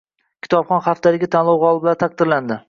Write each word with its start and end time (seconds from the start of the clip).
«Kitobxonlik 0.45 0.87
haftaligi» 0.87 1.29
tanlovi 1.37 1.61
g‘oliblari 1.67 2.01
taqdirlanding 2.07 2.59